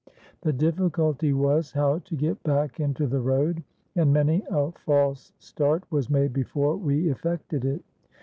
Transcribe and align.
The 0.41 0.51
difficulty 0.51 1.31
was, 1.31 1.73
how 1.73 1.99
to 1.99 2.15
get 2.15 2.41
back 2.41 2.79
into 2.79 3.05
the 3.05 3.19
road, 3.19 3.61
and 3.95 4.11
many 4.11 4.41
a 4.49 4.71
false 4.71 5.31
start 5.37 5.83
was 5.91 6.09
made 6.09 6.33
before 6.33 6.75
we 6.75 7.07
effected 7.09 7.63
it. 7.65 7.83